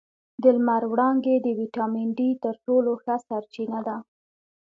د 0.41 0.43
لمر 0.55 0.83
وړانګې 0.91 1.35
د 1.41 1.47
ویټامین 1.59 2.09
ډي 2.17 2.29
تر 2.43 2.55
ټولو 2.65 2.91
ښه 3.03 3.15
سرچینه 3.27 3.79
ده 3.87 3.97